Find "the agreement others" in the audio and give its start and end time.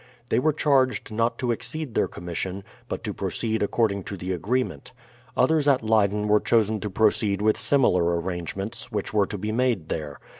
4.17-5.67